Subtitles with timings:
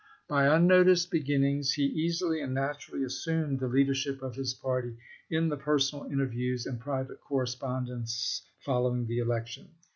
[0.27, 4.97] By unnoticed begin nings he easily and naturally assumed the leader ship of his party
[5.29, 9.69] in the personal interviews and private correspondence following the election.